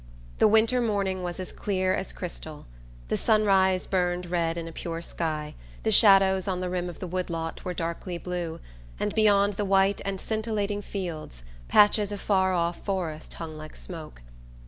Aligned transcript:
The 0.39 0.47
winter 0.47 0.81
morning 0.81 1.21
was 1.21 1.39
as 1.39 1.51
clear 1.51 1.93
as 1.93 2.11
crystal. 2.11 2.65
The 3.09 3.17
sunrise 3.17 3.85
burned 3.85 4.25
red 4.31 4.57
in 4.57 4.67
a 4.67 4.71
pure 4.71 5.03
sky, 5.03 5.53
the 5.83 5.91
shadows 5.91 6.47
on 6.47 6.59
the 6.59 6.71
rim 6.71 6.89
of 6.89 6.97
the 6.97 7.05
wood 7.05 7.29
lot 7.29 7.63
were 7.63 7.75
darkly 7.75 8.17
blue, 8.17 8.59
and 8.99 9.13
beyond 9.13 9.53
the 9.53 9.63
white 9.63 10.01
and 10.03 10.19
scintillating 10.19 10.81
fields 10.81 11.43
patches 11.67 12.11
of 12.11 12.19
far 12.19 12.51
off 12.51 12.83
forest 12.83 13.35
hung 13.35 13.55
like 13.59 13.75
smoke. 13.75 14.23